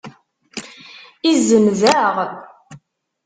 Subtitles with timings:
[1.31, 2.15] Izzenz-aɣ.